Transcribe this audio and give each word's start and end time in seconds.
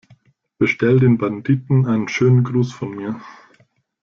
Bestell 0.57 0.99
den 0.99 1.19
Banditen 1.19 1.85
einen 1.85 2.07
schönen 2.07 2.43
Gruß 2.43 2.73
von 2.73 2.89
mir! 2.95 3.21